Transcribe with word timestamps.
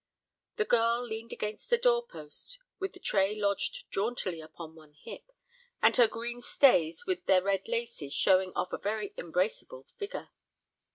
The 0.55 0.65
girl 0.65 1.03
leaned 1.05 1.31
against 1.31 1.69
the 1.69 1.77
door 1.77 2.03
post 2.03 2.57
with 2.79 2.93
the 2.93 2.99
tray 2.99 3.35
lodged 3.35 3.83
jauntily 3.91 4.41
upon 4.41 4.73
one 4.73 4.93
hip, 4.93 5.29
and 5.79 5.95
her 5.95 6.07
green 6.07 6.41
stays 6.41 7.05
with 7.05 7.27
their 7.27 7.43
red 7.43 7.67
laces 7.67 8.11
showing 8.11 8.51
off 8.55 8.73
a 8.73 8.79
very 8.79 9.13
embraceable 9.15 9.85
figure. 9.99 10.31